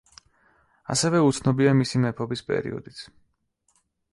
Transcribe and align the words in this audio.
ასევე 0.95 1.21
უცნობია 1.27 1.75
მისი 1.81 2.01
მეფობის 2.07 2.43
პერიოდიც. 2.51 3.07